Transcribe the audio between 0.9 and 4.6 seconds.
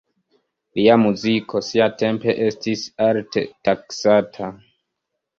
muziko siatempe estis alte taksata.